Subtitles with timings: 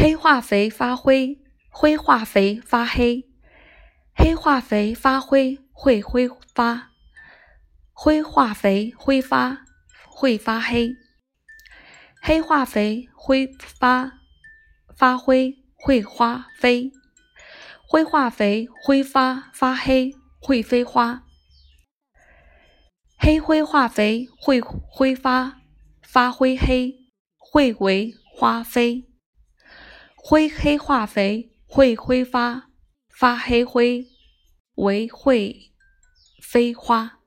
[0.00, 3.24] 黑化肥发灰，灰化肥发黑。
[4.14, 6.92] 黑化肥发灰会挥发，
[7.92, 9.64] 灰化肥挥发
[10.06, 10.92] 会发黑。
[12.22, 14.12] 黑化肥挥发
[14.96, 16.92] 发灰会花飞，
[17.88, 21.24] 灰化肥挥发发黑会飞花。
[23.18, 25.60] 黑灰化肥会挥发
[26.02, 26.94] 发灰黑
[27.36, 29.07] 会为花飞，
[30.18, 32.68] 灰黑化肥会挥发。
[33.18, 34.06] 发黑灰
[34.76, 35.72] 为会
[36.40, 37.17] 飞花。